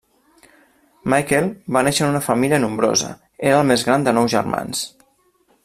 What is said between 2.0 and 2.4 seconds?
en una